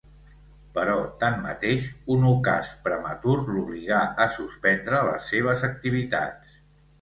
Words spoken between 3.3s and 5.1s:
l'obligà a suspendre